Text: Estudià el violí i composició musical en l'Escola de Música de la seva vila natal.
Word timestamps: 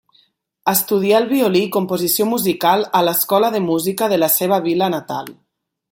Estudià 0.71 1.19
el 1.23 1.27
violí 1.33 1.61
i 1.65 1.67
composició 1.75 2.27
musical 2.31 2.87
en 3.01 3.07
l'Escola 3.11 3.55
de 3.57 3.65
Música 3.69 4.09
de 4.15 4.19
la 4.23 4.31
seva 4.41 4.63
vila 4.71 4.89
natal. 4.99 5.35